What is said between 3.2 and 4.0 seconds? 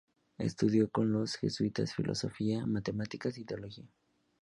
y teología.